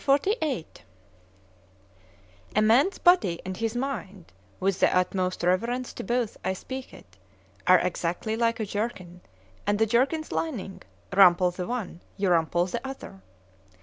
XLVIII 0.03 0.65
A 2.55 2.61
MAN's 2.63 2.97
body 2.97 3.39
and 3.45 3.55
his 3.55 3.75
mind, 3.75 4.33
with 4.59 4.79
the 4.79 4.97
utmost 4.97 5.43
reverence 5.43 5.93
to 5.93 6.03
both 6.03 6.37
I 6.43 6.53
speak 6.53 6.91
it, 6.91 7.17
are 7.67 7.77
exactly 7.77 8.35
like 8.35 8.59
a 8.59 8.65
jerkin, 8.65 9.21
and 9.67 9.79
a 9.79 9.85
jerkin's 9.85 10.31
lining;—rumple 10.31 11.51
the 11.51 11.67
one,—you 11.67 12.31
rumple 12.31 12.65
the 12.65 12.81
other. 12.83 13.21